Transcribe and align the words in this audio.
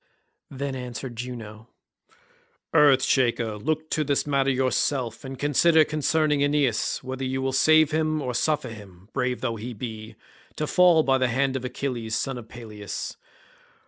Then 0.49 0.75
answered 0.75 1.15
Juno, 1.15 1.69
"Earth 2.73 3.03
shaker, 3.03 3.55
look 3.59 3.87
to 3.91 4.03
this 4.03 4.25
matter 4.25 4.49
yourself, 4.49 5.23
and 5.23 5.37
consider 5.37 5.85
concerning 5.85 6.41
Aeneas, 6.43 7.03
whether 7.03 7.23
you 7.23 7.39
will 7.39 7.53
save 7.53 7.91
him, 7.91 8.19
or 8.19 8.33
suffer 8.33 8.69
him, 8.69 9.09
brave 9.13 9.41
though 9.41 9.57
he 9.57 9.75
be, 9.75 10.15
to 10.55 10.65
fall 10.65 11.03
by 11.03 11.19
the 11.19 11.27
hand 11.27 11.55
of 11.55 11.63
Achilles 11.63 12.15
son 12.15 12.39
of 12.39 12.49
Peleus. 12.49 13.15